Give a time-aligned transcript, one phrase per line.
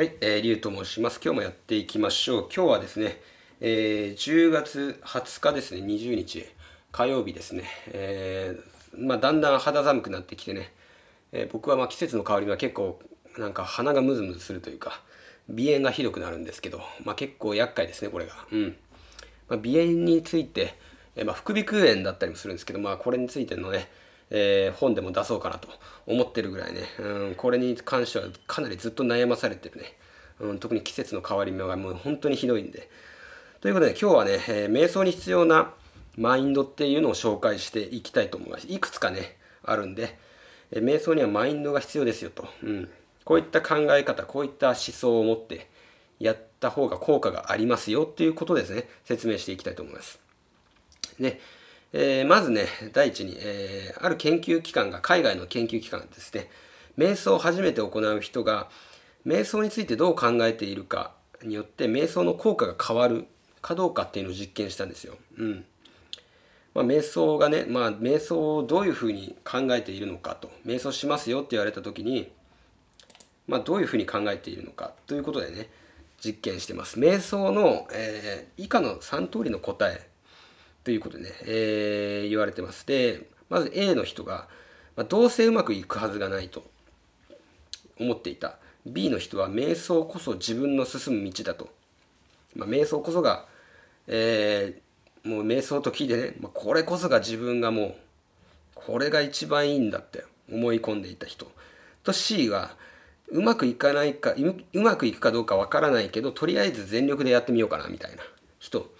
[0.00, 1.20] はい、えー、リュウと申します。
[1.22, 2.48] 今日もやっていきましょう。
[2.50, 3.20] 今日はですね、
[3.60, 6.46] えー、10月20日ですね、20日、
[6.90, 10.72] 火曜日ですね、えー、まあ、だんだん肌寒くなってきてね、
[11.32, 12.98] えー、僕はま季節の変わり目は結構、
[13.36, 15.02] なんか鼻がムズムズするというか、
[15.48, 18.32] 鼻炎がひどくなるんですけど、まあ、結構厄介ですね、これが。
[18.52, 18.76] うん。
[19.50, 20.76] まあ、鼻炎について、
[21.14, 23.90] え、ま、副鼻腔炎だったりもするんですけど、まあ、これについてのね、
[24.30, 25.68] えー、本でも出そうかなと
[26.06, 29.96] 思ってるぐらいね、うん、これに関してはかなりずっと悩まされてるね、
[30.38, 32.88] うん、特に季節の変わり目がもう本当にひどいんで。
[33.60, 35.72] ということで今日はね、えー、瞑想に必要な
[36.16, 38.66] マインドっていうのを紹介していきたいと思います。
[38.68, 40.18] いくつかね、あるんで、
[40.70, 42.88] えー、瞑想にはマインドが必要ですよと、うん。
[43.24, 45.68] こういった考え方、こういった思想を持って
[46.18, 50.20] やった方が効果がありますよっていうことですね、説明していきたいと思います。
[51.18, 51.40] で、
[51.92, 56.48] えー、まずね、第一に、えー、ある研究機関が、海外の研究機関ですね、
[56.96, 58.68] 瞑想を初めて行う人が、
[59.26, 63.26] 瞑想についてどう考えているかによって、瞑想の効果が変わる
[63.60, 65.16] かどうかっていうのを実験したんですよ。
[65.36, 65.64] うん。
[66.74, 72.30] まあ、瞑想がね、まあ、瞑想をどういうふうに考えているのかと、瞑想しますよって言われた時に、
[73.48, 75.68] まあ、どういうふうに考えているのかということでね、
[76.24, 77.00] 実験してます。
[77.00, 80.09] 瞑想の、えー、以下の3通りの答え
[80.84, 82.86] ということでね、えー、言われてます。
[82.86, 84.48] で、まず A の人が、
[84.96, 86.64] まあ、どうせうまくいくはずがないと
[87.98, 88.58] 思っていた。
[88.86, 91.68] B の人は瞑想こそ自分の進む道だと。
[92.56, 93.46] まあ、瞑想こそが、
[94.06, 97.94] えー、もう瞑想と聞いてね、まあ、これこそが自分がもう、
[98.74, 101.46] これが一番いいんだって思い込んでいた人。
[102.02, 102.76] と C は、
[103.28, 104.34] うまくいかないか、
[104.72, 108.22] うまくいくかどうかわからないけど、とりあえず全力でやってみようかなみたいな
[108.58, 108.90] 人。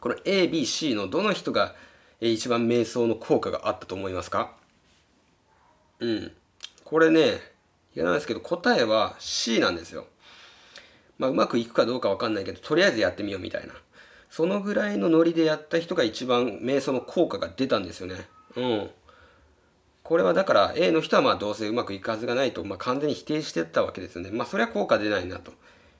[0.00, 1.74] この ABC のどの人が
[2.20, 4.52] 一番瞑想の効果があったと思いますか？
[6.00, 6.32] うん。
[6.84, 7.40] これね、
[7.94, 10.06] 言わないですけど答えは C なんですよ。
[11.18, 13.74] まあうまくいくかどうかわかんないけど、とりあえずやってみようみたいな。
[14.30, 18.28] そのぐらいのノリでやった人が一番瞑想の効果が出たんですよね。
[18.56, 18.90] うん。
[20.04, 24.30] これはだから A の人はまあどうせうまくいくはずがないと、まあ、完全に否定してたわけですよね。
[24.30, 25.52] まあそれは効果出ないなと。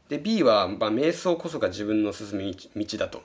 [0.09, 3.22] で B はまあ瞑想こそが自分の進む道だと。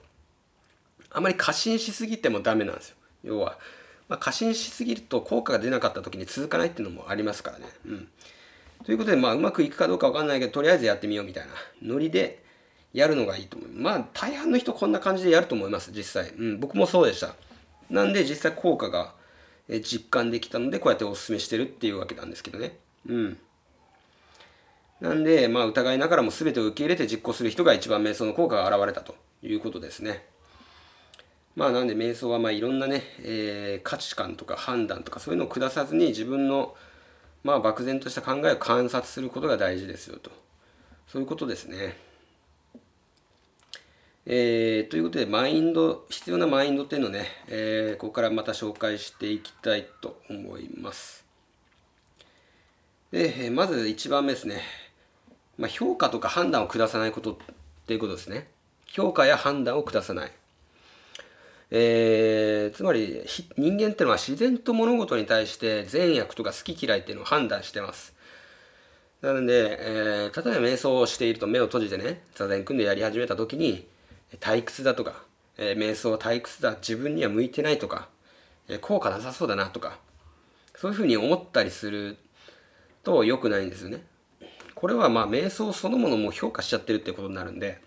[1.14, 2.96] あまり過信しすぎてもダメなんですよ。
[3.24, 3.58] 要は、
[4.10, 7.66] まあ、過信しすぎると効果が出なかった時に続かないっていうのもありますからね。
[7.86, 8.08] うん。
[8.86, 12.44] ということで、まあ、うまくいくかどうかわかんないけど、とりあえずやってみようみたいなノリで
[12.94, 13.70] やるのがいいと思う。
[13.72, 16.34] まあ、大半の人こんな感じでやると思います、実際。
[16.38, 17.36] うん、僕もそうでした。
[17.90, 19.14] なんで、実際効果が
[19.70, 22.78] 実感できたので、こうやってお勧めしてるっていうわけなんですけどね。
[23.08, 23.38] うん。
[25.00, 30.26] なんで、まあ、疑いながらも全てを受け入れて実行する人が一番瞑想の効果が現れたということですね。
[31.56, 36.76] まあなんで瞑想はまあいろんなね、えー、価値観とか判断とかそういうのを下さずに自分の
[37.44, 40.32] まあ漠然とした考えを観察することが大事ですよと。
[41.08, 41.98] そういうことですね。
[44.26, 51.26] えー、ということで、マインド、必要なマインドっていうのをね、えー、ここからまた紹介していきたいと思います。
[53.12, 54.62] で、まず1番目ですね。
[55.58, 57.38] まあ、評価とか判断を下さないことっ
[57.86, 58.48] ていうことですね。
[58.88, 60.32] 評価や判断を下さない。
[61.76, 63.24] えー、つまり
[63.58, 68.14] 人間ってのは自然と物事に対して善悪とか好き嫌いっていうのを判断してます。
[69.22, 73.88] なので、えー、例えば瞑想をしていると目を閉じてね、座禅組んでやり始めた時に、
[74.40, 75.24] 退屈だとか、
[75.58, 78.08] えー、瞑想は退屈だ、自分には向いてないとか、
[78.68, 79.98] えー、効果なさそうだなとか、
[80.76, 82.18] そういうふうに思ったりする
[83.04, 84.06] と良くないんですよね。
[84.76, 87.82] これはまあ瞑想そのものも評価しちゃってるってことになるんで、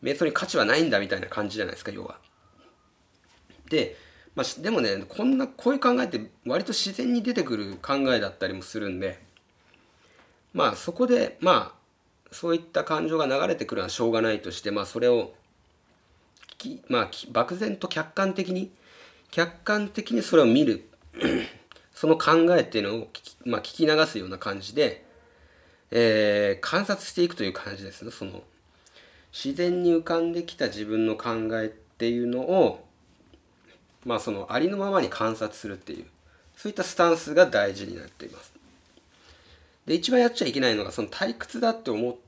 [0.00, 2.18] 瞑想に価値はないんだみたいな感じじゃないですか、要は。
[3.72, 3.96] で、
[4.34, 9.18] まあ、でもねこんなこういう考えって割と自然に出てくる考えだったりもするんで
[10.52, 11.82] まあそこでまあ
[12.30, 15.32] そういった感情が流れてくるのはしょうがないとしてまあそれを
[16.88, 18.70] まあ漠然と客観的に
[19.30, 20.88] 客観的にそれを見る
[21.94, 25.04] その考えっていうのを聞き,、まあ、聞き流すような感じで、
[25.90, 28.10] えー、観察していくという感じですね。
[28.10, 28.42] その
[29.32, 31.30] 自然に浮かんできた自分の考
[31.60, 32.86] えっていうのを
[34.04, 36.06] まあそのありのままに観察するっていう
[36.56, 38.52] そういったスタンスが大事になっています。
[39.86, 42.18] で一番やっちゃいけないのがその退屈だって思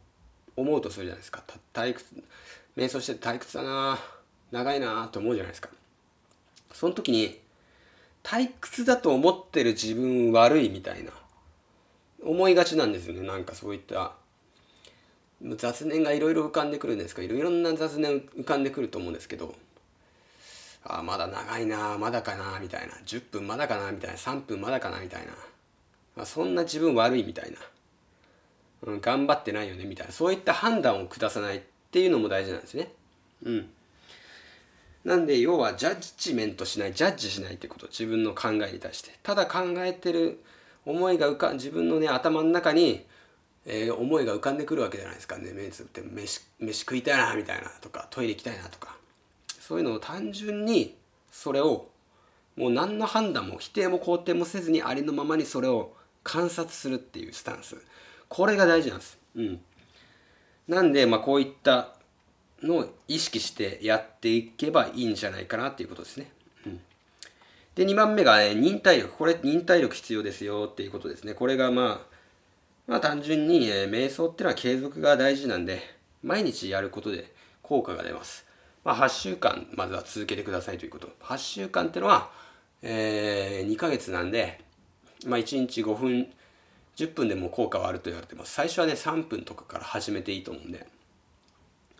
[0.57, 1.43] 思うとするじゃないですか。
[1.73, 2.23] 退屈
[2.77, 3.99] 瞑想して退屈だな
[4.51, 5.71] 長いなって思うじゃないですか。
[6.73, 7.41] その時に
[8.23, 11.13] 退屈だと思ってる自分悪いみたいな
[12.23, 13.27] 思いがちなんですよね。
[13.27, 14.13] なんかそういった
[15.57, 19.55] 雑念がいろいろ浮かんでくるんですけどいろな雑念浮かんでくると思うんですけど
[20.87, 22.95] あまだ長いなまだかなみたいな。
[23.07, 24.17] 10分まだかなみたいな。
[24.17, 25.27] 3分まだかなみたい
[26.17, 27.59] な、そんな自分悪いみたいな。
[28.83, 30.13] うん、頑張ってないよねみたいな。
[30.13, 31.61] そういった判断を下さないっ
[31.91, 32.93] ていうのも大事なんですね。
[33.43, 33.71] うん、
[35.05, 37.87] なんで要はジャッジメントしないジャッジしないってこと。
[37.87, 39.11] 自分の考えに対して。
[39.23, 40.43] ただ考えてる
[40.85, 43.07] 思いが浮かん自分のね頭の中に、
[43.65, 45.39] えー、思いが浮かんでくるわけじゃないですか。
[45.39, 48.97] ね目つぶって飯飯食いたいなみたいなとかトイレ行きたいなとか。
[49.67, 50.95] そういうのを単純に
[51.33, 51.89] それを
[52.55, 57.79] もう何の判断も否定も肯定もせずにありのままにそれを観察するっていうスタンス
[58.29, 59.19] これが大事なんです。
[59.37, 59.61] うん、
[60.69, 61.95] なんで、まあ、こういった
[62.63, 66.31] のを意識してやっていけばいいんじゃないかなっていうことですね。
[66.67, 66.81] うん、
[67.75, 71.33] で2番目が、ね、忍耐力これ忍耐力必要ですよっていうことですね。
[71.33, 72.15] これがまあ
[72.87, 75.81] まあ単純に、えー、瞑想っていうのは継続が大事なんで
[76.23, 77.33] 毎日やることで
[77.63, 78.45] 効果が出ます。
[78.85, 81.09] まあ、8週間まずは続けてくださいということ。
[81.23, 82.31] 8週間ってのは、
[82.83, 84.61] えー、2ヶ月なんで、
[85.27, 86.29] まあ、1日5分
[86.97, 88.53] 10分でも効果はあると言われてます。
[88.53, 90.87] 最初はね3分とかから始めていいと思うんで、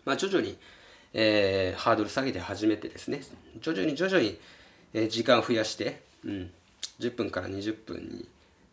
[0.05, 0.57] まあ、徐々に、
[1.13, 3.21] えー、ハードル下げて始めてですね。
[3.59, 4.39] 徐々に徐々に、
[4.93, 6.51] えー、時間を増やして、うん、
[6.99, 8.27] 10分から20分に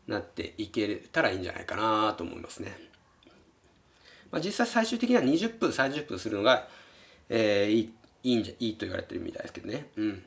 [0.06, 2.76] なっていけたらいいんじゃないかなと思いますね、
[4.30, 6.66] まあ、実際最終的には20分30分するのが、
[7.28, 7.92] えー、いい
[8.22, 10.22] いいんじゃいいと言われてるみたいですけどねうん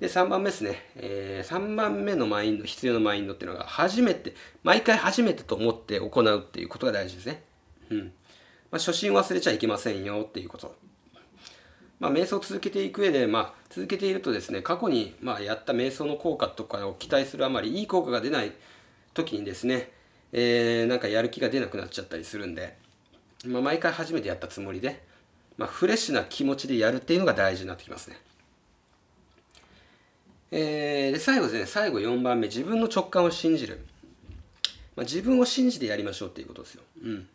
[0.00, 0.82] で、3番目ですね。
[0.96, 7.42] えー、3番目のマインド、必要なマインドっていうのが、初めて、毎回初めてと思って行うっていうことが大事ですね。
[7.90, 7.98] うん。
[8.70, 10.74] まあ、初心忘れちゃいけませんよっていうこと。
[11.98, 18.52] まあ、瞑想を続けていく上で、まあ、続けているとですね、過去に、まあ、やった瞑想の効果とかを期待するあまり、いい効果が出ない
[19.12, 19.90] 時にですね、
[20.32, 22.78] えー、なんかやる気が出なくなっちゃったりするんで、
[23.44, 25.02] まあ、毎回初めてやったつもりで、
[25.60, 28.16] まあ、フレッシュな気持ちでやるっていうのが大事になってきますね。
[30.52, 33.84] えー、で最後ですね最後4番目自分の直感を信じる、
[34.96, 37.28] まあ、自分を信じてやりましょうっていうことですよ、うん、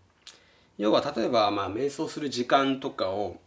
[0.77, 3.37] 要は例えば、まあ、瞑想する時間とかを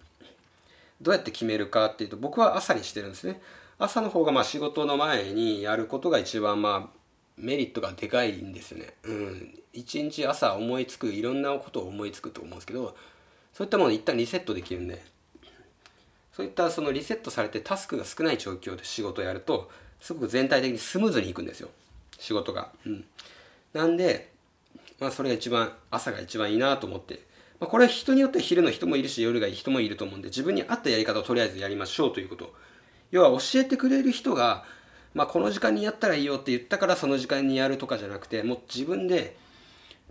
[1.03, 3.43] どうやって決めるかっていうと僕は朝にしてるんですね
[3.79, 6.99] 朝の方がまあ仕事の前にやることが一番まあ
[7.37, 8.95] メリットがでかいんですよね。
[9.05, 9.59] うん。
[9.73, 12.97] 一日朝思いつくいろんなことを思いつくと思うんですけど
[13.58, 15.02] そういったものを一旦リセットできるんで
[16.32, 19.69] そういったそのリセットされてタスクが少ない状況で仕事をやると
[20.00, 21.69] すごく全体的にスムーズにいくんですよ。
[22.20, 22.70] 仕事が。
[22.87, 23.05] うん、
[23.72, 24.31] なんで、
[25.00, 27.19] まあ、それが一番朝が一番いいなと思って、
[27.58, 32.55] まあ、これは人によって昼の人もいるし夜がいい人もいると思うんで自分に合ったやり方をとりあえずやりましょうということ。
[33.10, 34.62] 要は教えてくれる人が、
[35.14, 39.37] まあ、この時間にやったらいいよって言ったからその時間にやるとかじゃなくてもう自分で、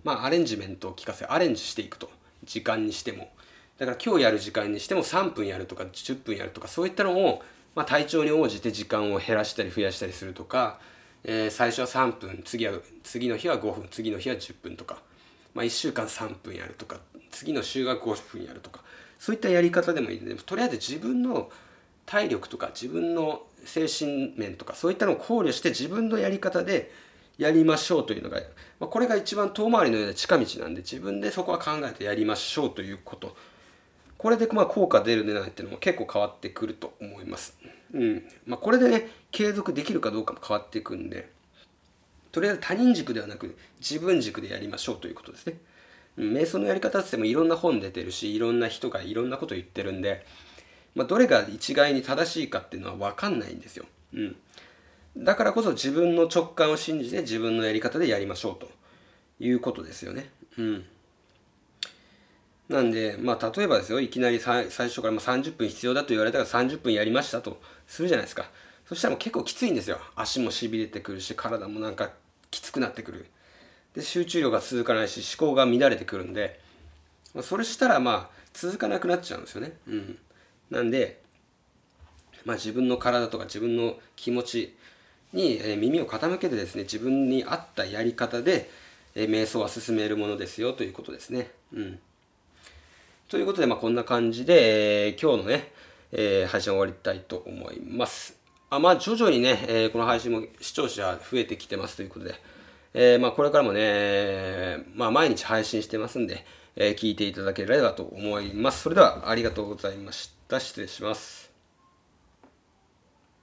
[0.03, 2.09] まあ、アレンジメントを聞かせアレンジしていくと。
[2.44, 3.29] 時間にしても。
[3.77, 7.44] だから今日やる時間にしても3分やるとか10分やるとかそういったのを、
[7.75, 10.79] まあ、体調に応じて時間を減らしたり増やしたりするとか、
[11.24, 14.97] えー、最初は3分次は次の日は5分次の日は10分とか、
[15.53, 16.97] まあ、1週間3分やるとか
[17.29, 18.81] 次の週が5分やるとか
[19.19, 20.21] そういったやり方でもいい。
[20.21, 21.51] のでとりあえず自分の
[22.06, 26.91] 体力とか自分の精神面とかそういったのを考慮して自分のやり方で
[27.38, 28.39] やりましょうというのが、
[28.80, 33.35] まあ、これが一番遠回りのような近道なんで自分でそこは考えてやりましょうということ。
[34.18, 37.58] これでまあ効果出る出ないっていうのも結構変わってくると思います。
[37.94, 41.30] うんまあ、これでね継続できるかどうかも変わっていくんで
[42.31, 45.58] とりあえず他人軸ではなく自分軸でやりましょうということですね。
[46.18, 50.26] 瞑想のやり方ってもいろんな本出てるしいろんな人がいろんなこと言ってるんで、
[50.95, 53.86] まあ、どれが一概に正しいかっていうのは分かんないんですよ。
[54.14, 54.36] うん、
[55.16, 58.69] だからこそ自分の直感を信じて自分のやり方でやりましょうと
[59.40, 60.30] いうことですよね。
[60.57, 60.86] うん
[62.69, 68.50] なんで、まあ、例えばですよ、いきなり最初から30分必要だと言われたら30分やりましたとするじゃないですか。
[68.88, 70.00] そしたらもう結構きついんですよ。
[70.16, 72.12] 足もしびれてくるし、体もなんか
[72.52, 73.28] きつくなってくる。
[73.95, 76.59] で、集中力が続かないし、思考が乱れてくるんで、
[77.42, 79.74] それしたらまあ、続かなくなっちゃうんですよね。
[79.88, 80.18] うん。
[80.69, 81.21] なんで、
[82.45, 84.76] まあ、自分の体とか自分の気持ち
[85.33, 88.69] に、耳を傾けてですね、自分に合ったやり方で、
[89.16, 91.52] 瞑想は進めるものですよということですね。
[91.74, 92.00] うん。
[93.28, 95.74] ということで、まあ、こんな感じで、えー、今日のね、
[96.14, 98.38] えー、配信終わりたいと思います。
[98.69, 102.36] あまあ、徐々にね、えー、この配信も視聴者増えてきてますということで、
[102.94, 106.46] えー、まあ、これからもね、まあ、毎日配信してますんで、
[106.78, 108.84] え、聞いていただければと思います。
[108.84, 110.62] それでは、ありがとうございました。
[110.62, 111.46] 失礼します。